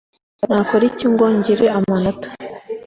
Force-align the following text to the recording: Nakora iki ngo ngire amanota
Nakora 0.49 0.83
iki 0.89 1.05
ngo 1.11 1.25
ngire 1.35 1.67
amanota 1.77 2.27